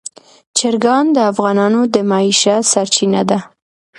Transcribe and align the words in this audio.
چرګان 0.57 1.05
د 1.15 1.17
افغانانو 1.31 1.81
د 1.93 1.95
معیشت 2.09 2.63
سرچینه 2.73 3.21
ده. 3.29 3.39